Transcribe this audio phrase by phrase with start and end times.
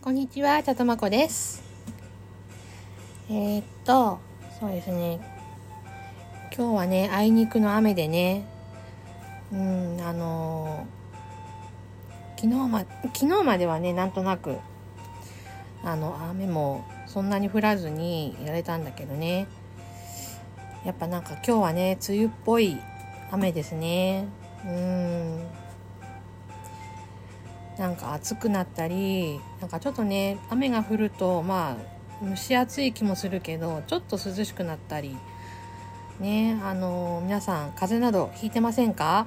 [0.00, 1.60] こんにちは、たとまこです。
[3.28, 4.20] えー、っと、
[4.60, 5.18] そうですね。
[6.56, 8.46] 今日はね、あいにくの雨でね、
[9.52, 12.78] うん、あのー昨日ま、
[13.12, 14.58] 昨日まではね、なんとなく、
[15.82, 19.48] あの、雨もそんなに降らずにやれたんだけどね。
[20.84, 22.78] やっぱなんか今日はね、梅雨っぽい
[23.32, 24.28] 雨ですね。
[24.64, 25.67] うん。
[27.78, 31.76] なんか暑くなったりなんかちょっとね雨が降るとま
[32.22, 35.16] あ蒸し暑い気もするけどちょっと涼しくなったり
[36.18, 39.26] ねあの皆さん風邪などひいてませんか？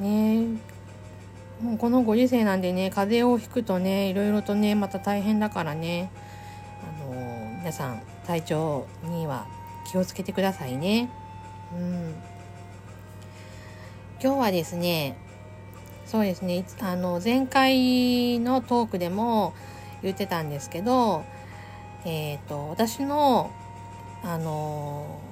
[0.00, 0.46] ね
[1.60, 6.10] もうこのご時世なんでね風邪をひくとねいろいろとねまた大変だからね。
[6.82, 9.46] あの皆さん体調には
[9.90, 11.10] 気をつけてくださいね。
[11.72, 12.14] うん。
[14.20, 15.16] 今日はですね
[16.12, 16.66] そうですね。
[16.80, 19.54] あの前回のトークでも
[20.02, 21.24] 言ってたんですけど、
[22.04, 23.50] えっ、ー、と私の
[24.22, 25.22] あの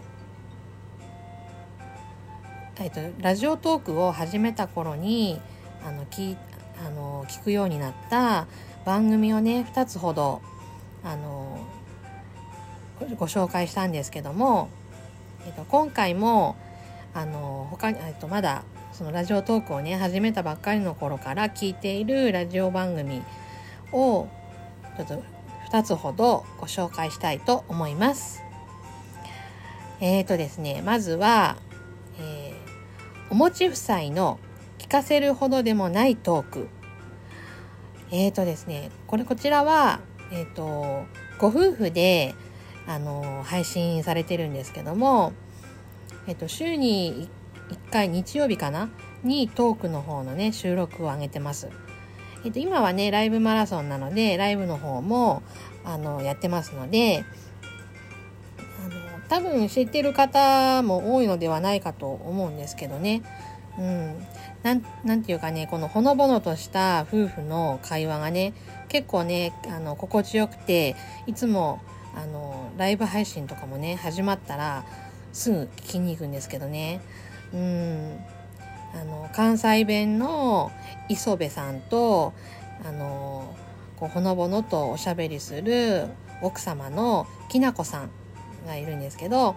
[2.79, 5.39] えっ、ー、とラジオトークを始めた頃に
[5.87, 6.35] あの聞
[6.83, 8.47] あの聞くようになった
[8.87, 10.41] 番組をね2つほど
[11.05, 11.59] あの
[13.19, 14.71] ご紹介したんですけども、
[15.45, 16.57] えっ、ー、と今回も
[17.13, 18.63] あの他に、えっと、まだ
[18.93, 23.23] そのラジオトークをね始めたばっかりの頃から聞いているラジオ番組
[23.93, 24.29] を
[24.97, 25.23] ちょっと
[25.71, 28.43] 2つほどご紹介したいと思います。
[30.01, 31.57] えーとですねまずは、
[32.19, 34.41] えー、おもち夫妻の
[34.79, 36.69] 聞かせるほどでもないトーク
[38.11, 40.01] えーとですねこれこちらは
[40.33, 41.05] えっ、ー、と
[41.39, 42.35] ご夫婦で
[42.87, 45.35] あの配信されてるんですけども
[46.27, 47.29] えっ、と週に
[47.71, 48.91] 1回日曜日かな？
[49.23, 51.69] にトークの方のね収録を上げてます。
[52.45, 55.43] えっと、今はねライブマラソンなのでライブの方も
[55.85, 57.25] あのやってますので
[58.83, 63.23] あの多分知ってる方も多いのではないかと思うんですけどね。
[63.79, 64.27] うん、
[64.63, 68.53] なんなんていうかねこのほのぼのとした夫婦の会話がね
[68.89, 70.97] 結構ねあの心地よくて
[71.27, 71.81] いつも
[72.15, 74.85] あのライブ配信とかもね始まったら
[75.33, 77.01] すぐ聞きに行くんですけどね。
[77.53, 78.25] うん。
[78.93, 80.73] あの関西弁の
[81.09, 82.33] 磯部さんと
[82.85, 83.55] あの
[83.97, 86.09] こうほのぼのとおしゃべりする
[86.43, 88.11] 奥様のきなこさん
[88.67, 89.57] がいるんですけど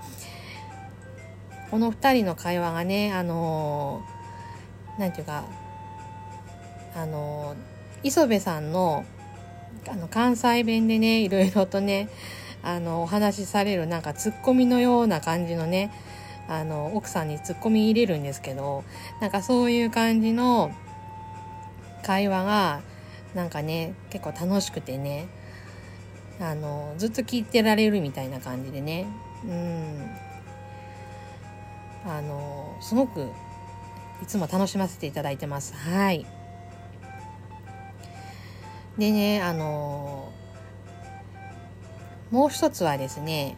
[1.72, 4.04] この2人の会話がねあの
[5.00, 5.46] なんていうか
[6.96, 7.56] あの
[8.04, 9.06] 磯部さんの
[9.88, 12.10] あの関西弁でねいろいろとね
[12.62, 15.92] あのお話しされるなんかツッコミのような感じのね
[16.48, 18.84] あの奥さんにツッコミ入れるんですけど
[19.22, 20.72] なんかそういう感じの
[22.04, 22.82] 会話が
[23.34, 25.28] なんかね結構楽しくてね
[26.40, 29.08] あのずっと聞いてられるみたいな感じでね。
[29.46, 30.12] うん。
[32.06, 33.30] あのすごく
[34.22, 35.74] いつも楽しませていただいてます。
[35.74, 36.26] はい。
[38.98, 40.32] でねあの
[42.30, 43.56] もう一つはですね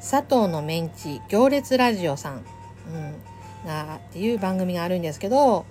[0.00, 5.66] 佐藤のメンチ行列ラジオさん、うん、がっていう番組があるんですけど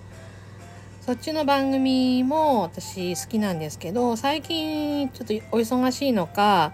[1.00, 6.72] そっちの番組も私好きなんですけど最近ちょっとお忙しいのか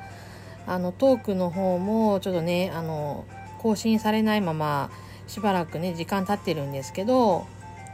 [0.66, 3.24] あのトークの方もちょっとねあの
[3.58, 4.90] 更新されないまま
[5.26, 7.46] しばらくね時間経ってるんですけど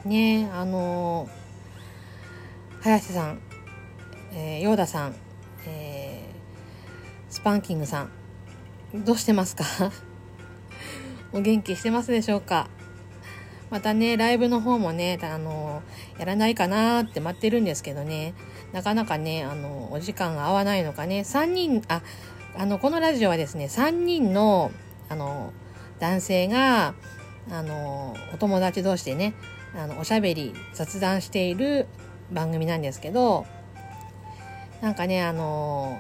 [0.04, 1.28] ねあの
[2.80, 3.40] 早瀬さん、
[4.32, 5.14] えー、ヨーダさん、
[5.68, 8.21] えー、スパンキングさん
[8.94, 9.64] どうしてますか？
[11.32, 12.68] お元気してますでしょうか？
[13.70, 15.82] またね、ライブの方もね、あの、
[16.18, 18.34] やらないかなって待ってるんですけどね、
[18.72, 22.02] なかなかね、あの、お時間が合わないのかね、3人、あ、
[22.54, 24.70] あの、このラジオはですね、3人の、
[25.08, 25.54] あの、
[26.00, 26.94] 男性が、
[27.50, 29.32] あの、お友達同士でね、
[29.74, 31.86] あの、おしゃべり、雑談している
[32.30, 33.46] 番組なんですけど、
[34.82, 35.98] なんかね、あの、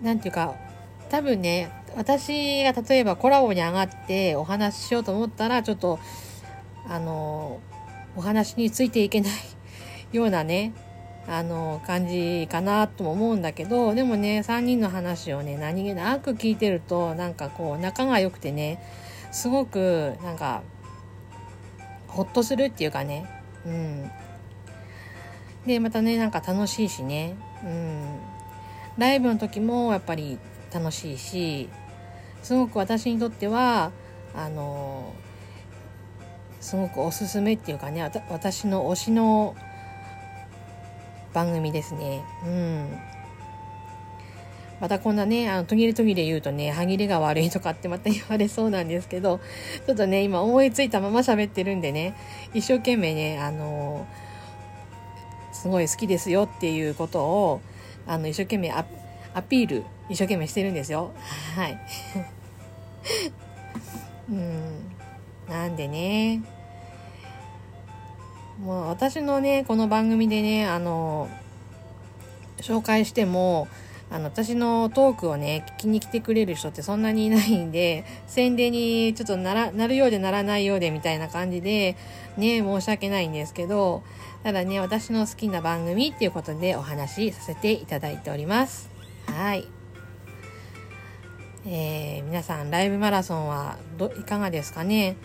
[0.00, 0.54] なんていうか、
[1.10, 5.98] 多分ね私が例えばコラボに上がってお話ししようと思ったらちょっと
[6.88, 7.60] あの
[8.16, 9.32] お話についていけない
[10.12, 10.72] ようなね
[11.28, 18.80] あの感じかなとも思うんだけどでもね3人の話をね何気なく聞いてるとなんかこう仲が良くてね
[19.32, 20.62] すごくなんか
[22.06, 23.26] ほっとするっていうかね
[23.66, 24.10] うん。
[25.66, 28.18] でまたねなんか楽しいしねうん。
[28.96, 30.38] ライブの時もやっぱり
[30.78, 31.68] 楽しいし
[32.42, 33.92] すごく私にとっては
[34.34, 35.14] あの
[36.60, 39.56] すごくおすすめっていうかね私の推しの
[41.36, 42.22] 番組ですね。
[42.46, 42.98] うん。
[44.80, 49.40] またこんなね、あの、途切れ途切れ言うとね、歯切れが悪いとかってまた言われそうなんですけど、
[49.86, 52.16] ちょっとね、今思いついたまま喋ってるんでね、
[52.54, 54.06] 一生懸命ね、あの、
[55.52, 57.60] すごい好きですよっていうことを、
[58.06, 58.86] あの、一生懸命ア
[59.42, 61.12] ピール、一生懸命してるんですよ。
[61.54, 61.78] はい。
[64.30, 64.96] うん。
[65.48, 66.42] なんでね、
[68.60, 71.28] もう私のね、この番組でね、あの、
[72.58, 73.68] 紹介しても、
[74.10, 81.96] あの、私のトークをね、聞きに来てくれる人ってそんなにいないんで、宣伝にちょっとなら、なるようでならないようでみたいな感じで、
[82.36, 84.02] ね、申し訳ないんですけど、
[84.42, 88.95] ただね、私の好きな番組っていうことでお話しさせていただいております。
[89.26, 89.68] はい。
[91.66, 95.16] えー、皆さん、ライブマラソンはど、いかがですかね？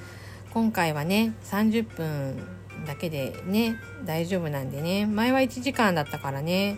[0.54, 2.48] 今回はね、30分
[2.86, 6.78] だけでね、大丈夫なんでね、前は1時間だったからね、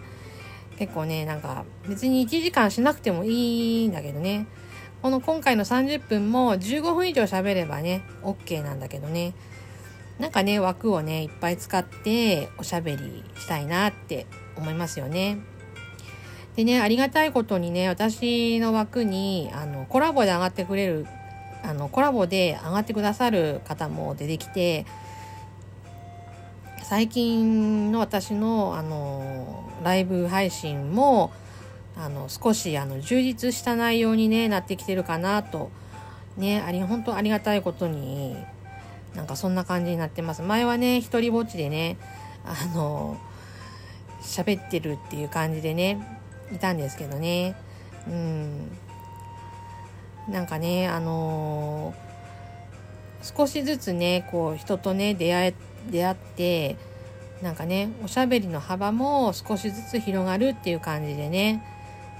[0.78, 4.46] 結構ね、なんか別に1時間しなくてもいいんだけどね、
[5.02, 9.34] この今回の30分も15分以上喋ればね、OK なんだけどね、
[10.20, 15.40] なんかね、枠をね、いっぱい使っておしゃべりしたいなって思いますよね。
[16.56, 21.08] でね、ありがたいことにね、私の枠に、あの、コラボで上がってくれる、
[21.64, 24.86] あの、コラボで上がってくださる方も出てきて、
[26.84, 31.32] 最近の私のあのライブ配信も
[31.96, 35.72] あの少しあの充実した内容に、ね、なってきてるかなと
[36.38, 38.36] ねあり本当ありがたいことに
[39.16, 40.42] なんかそんな感じになってます。
[40.42, 41.98] 前はね一人ぼっちでね
[42.46, 43.18] あの
[44.22, 46.22] 喋ってるっていう感じでね
[46.52, 47.56] いたんですけどね。
[48.08, 48.78] うん。
[50.30, 55.54] なんかねあのー、少しずつねこう人とね出会え
[55.92, 56.78] 出会って
[57.42, 61.64] なんかねおしゃべりの幅も少しずつ広がるっていう感じでね。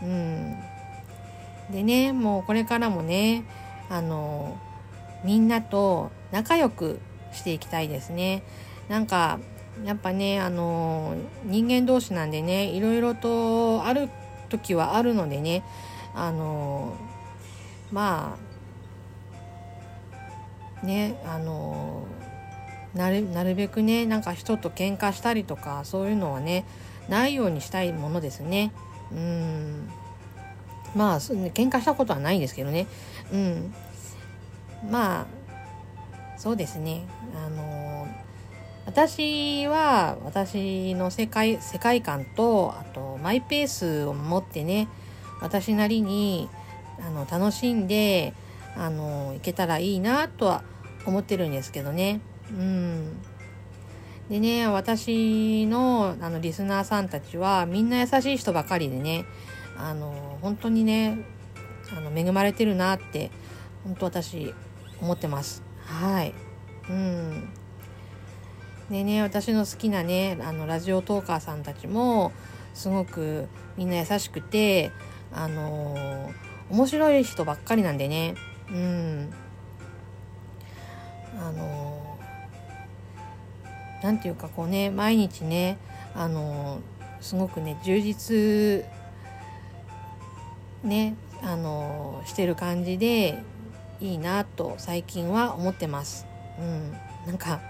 [0.02, 0.56] うん。
[1.72, 3.46] でねもうこれからもね
[3.90, 4.58] あの
[5.24, 7.00] みんなと仲良く
[7.32, 8.44] していきたいですね。
[8.90, 9.40] なんか
[9.84, 14.10] やっぱねあの人間同士なんでねいろいろとある
[14.50, 15.64] 時はあるのでね
[16.14, 16.96] あの
[17.92, 18.38] ま
[20.82, 22.06] あねあの
[22.94, 26.66] なるなるべくねなんか人と喧嘩したりとかそういうのはね
[27.10, 28.72] ないようにしたいものですね。
[29.12, 29.90] うん。
[30.96, 32.88] まあ喧嘩したことはないんですけどね。
[33.32, 33.74] うん。
[34.90, 35.26] まあ
[36.38, 37.06] そうですね。
[37.36, 38.08] あの
[38.86, 44.90] 私は私の世界世界観とあとマイペースを持ってね
[45.42, 46.50] 私なりに
[47.00, 48.34] あの楽しんで
[48.76, 50.64] あのいけたらいいなとは
[51.06, 52.22] 思ってるんですけどね。
[52.50, 53.22] うん。
[54.30, 59.26] でね私のあのリスナーさんたちはみんな優しい人ばかりでね
[59.78, 61.18] あの本当にね
[61.96, 63.32] あの恵まれてるなって
[63.84, 64.54] 本当私
[65.02, 65.64] 思ってます。
[65.86, 66.34] はい。
[66.90, 67.50] うん。
[68.94, 72.32] でね私の好きなねあのラジオトーカーさんたちも
[72.74, 74.92] すごくみんな優しくて
[75.34, 76.32] あの
[76.70, 78.36] 面白い人ばっかりなんでね。
[78.72, 79.34] うん。
[81.40, 82.18] あの
[84.02, 85.78] 何て言うかこうね毎日ね
[86.16, 86.80] あの
[87.20, 88.86] すごくね充実
[90.84, 93.44] ねあのしてる感じで
[94.00, 96.26] いいなと最近は思ってます。
[96.60, 96.94] うん、
[97.26, 97.62] なんか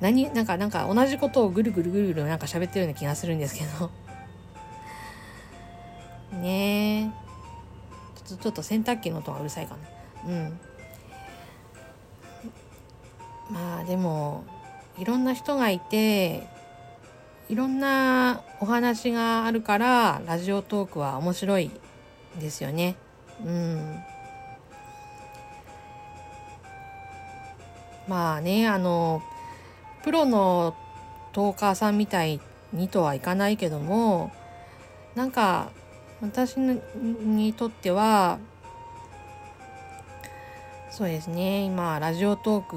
[0.00, 3.90] 何なんかなんか同じことをぐるぐるぐるぐるなんか喋ってるような気がするんですけど
[6.38, 7.10] ねえ
[8.24, 9.76] ちょっと洗濯機の音がうるさいか
[10.26, 10.60] なうん
[13.50, 14.44] まあでも
[14.98, 16.46] いろんな人がいて
[17.48, 21.70] いろんなお話があるからラジオトークは面白い
[22.40, 22.96] ですよね。
[23.44, 24.02] うん。
[28.08, 29.22] まあねあの
[30.02, 30.74] プロの
[31.32, 32.40] トーカーさんみたい
[32.72, 34.32] にとはいかないけども
[35.14, 35.70] なんか
[36.20, 38.38] 私にとっては
[40.90, 42.76] そうですね今ラジオトーク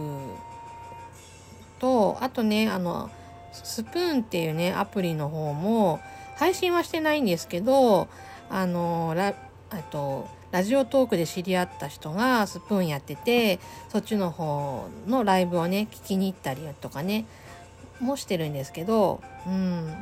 [1.80, 3.10] とあとねあの
[3.54, 6.00] スプーンっていうねアプリの方も
[6.36, 8.08] 配信はしてないんですけど
[8.50, 9.34] あのラ
[9.92, 17.26] とラジオトークで知り合った人がスプーンやっててそっちの方のライブをね聞きに行ったりとかね
[18.00, 19.94] もしてるんですけどうん。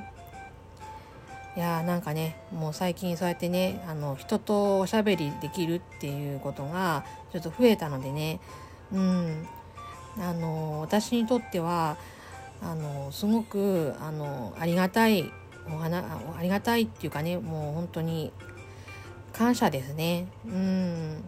[1.55, 8.39] いやーなんかねもう最近そうやってねあの人とおしゃべりできるっていうことがちょっと増えたのでね
[8.91, 9.47] うん。
[10.17, 11.97] あの私にとっては
[12.61, 15.31] あのすごくあのありがたい
[15.67, 15.99] お花
[16.37, 18.31] ありがたいっていうかねもう本当に
[19.37, 20.27] 感謝ですね。
[20.45, 21.23] うん。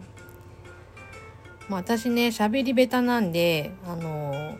[1.68, 4.56] まあ私ね喋り下手なんであの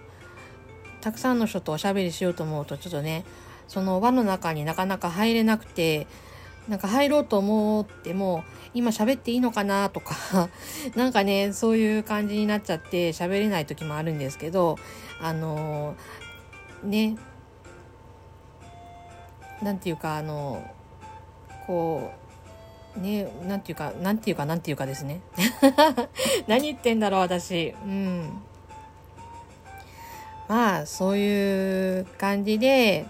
[1.00, 3.24] たくさんの人とおしゃべりしようと思うとちょっとね
[3.66, 6.06] その輪の中になかなか入れなくて
[6.68, 10.50] なんか入ろうと思っても今喋っていいのかなとか
[10.94, 14.76] なんかねそういう感じになっちゃって喋れない時もあるんですけど
[15.22, 15.96] あの
[16.84, 17.16] ね
[19.62, 20.62] なんていうかあの
[21.66, 22.27] こう
[22.96, 25.20] ねなんていうかなんていうかなんていうかですね。
[26.46, 27.74] 何言ってんだろう私。
[27.84, 28.42] うん。
[30.48, 33.06] まあそういう感じで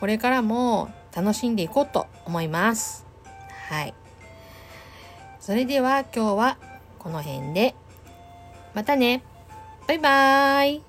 [0.00, 3.04] これからも楽しんでいこうと思います。
[3.68, 3.94] はい。
[5.40, 6.58] それでは今日は
[6.98, 7.74] この辺で。
[8.74, 9.22] またね。
[9.86, 10.87] バイバーイ。